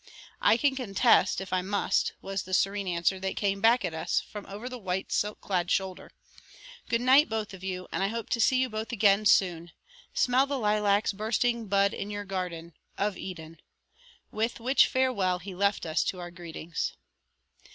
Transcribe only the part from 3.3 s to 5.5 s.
came back at us from over the white silk